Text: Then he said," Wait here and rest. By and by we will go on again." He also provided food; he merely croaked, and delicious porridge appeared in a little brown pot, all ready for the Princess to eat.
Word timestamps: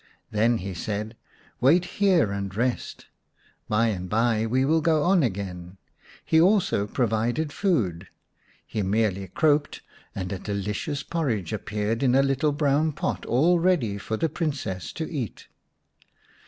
Then 0.31 0.57
he 0.57 0.73
said," 0.73 1.15
Wait 1.61 1.85
here 1.85 2.31
and 2.31 2.55
rest. 2.57 3.05
By 3.69 3.89
and 3.89 4.09
by 4.09 4.47
we 4.47 4.65
will 4.65 4.81
go 4.81 5.03
on 5.03 5.21
again." 5.21 5.77
He 6.25 6.41
also 6.41 6.87
provided 6.87 7.53
food; 7.53 8.07
he 8.65 8.81
merely 8.81 9.27
croaked, 9.27 9.83
and 10.15 10.29
delicious 10.43 11.03
porridge 11.03 11.53
appeared 11.53 12.01
in 12.01 12.15
a 12.15 12.23
little 12.23 12.51
brown 12.51 12.93
pot, 12.93 13.27
all 13.27 13.59
ready 13.59 13.99
for 13.99 14.17
the 14.17 14.27
Princess 14.27 14.91
to 14.93 15.07
eat. 15.07 15.47